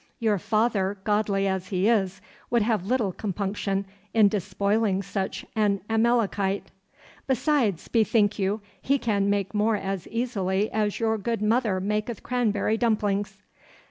Your 0.17 0.39
father, 0.39 0.97
godly 1.03 1.47
as 1.47 1.67
he 1.67 1.87
is, 1.87 2.21
would 2.49 2.63
have 2.63 2.87
little 2.87 3.11
compunction 3.11 3.85
in 4.15 4.29
despoiling 4.29 5.03
such 5.03 5.45
an 5.55 5.79
Amalekite. 5.91 6.71
Besides, 7.27 7.87
bethink 7.87 8.39
you, 8.39 8.61
he 8.81 8.97
can 8.97 9.29
make 9.29 9.53
more 9.53 9.75
as 9.75 10.07
easily 10.07 10.71
as 10.71 10.99
your 10.99 11.19
good 11.19 11.43
mother 11.43 11.79
maketh 11.79 12.23
cranberry 12.23 12.77
dumplings. 12.77 13.43